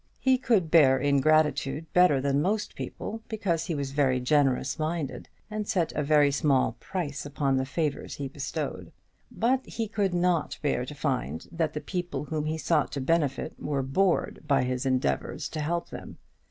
He 0.19 0.39
could 0.39 0.71
bear 0.71 0.97
ingratitude 0.97 1.85
better 1.93 2.19
than 2.19 2.41
most 2.41 2.73
people, 2.73 3.21
because 3.27 3.65
he 3.67 3.75
was 3.75 3.91
generous 3.91 4.79
minded, 4.79 5.29
and 5.47 5.67
set 5.67 5.91
a 5.91 6.01
very 6.01 6.31
small 6.31 6.71
price 6.79 7.23
upon 7.23 7.57
the 7.57 7.67
favours 7.67 8.15
he 8.15 8.27
bestowed; 8.27 8.91
but 9.31 9.63
he 9.63 9.87
could 9.87 10.15
not 10.15 10.57
bear 10.63 10.87
to 10.87 10.95
find 10.95 11.45
that 11.51 11.73
the 11.73 11.81
people 11.81 12.23
whom 12.23 12.45
he 12.45 12.57
sought 12.57 12.91
to 12.93 12.99
benefit 12.99 13.53
were 13.59 13.83
bored 13.83 14.39
by 14.47 14.63
his 14.63 14.87
endeavours 14.87 15.47
to 15.49 15.59
help 15.59 15.89
them. 15.91 16.17